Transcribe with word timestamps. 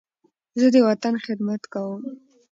زه 0.59 0.67
د 0.73 0.75
وطن 0.87 1.13
خدمت 1.25 1.61
کوم. 1.73 2.01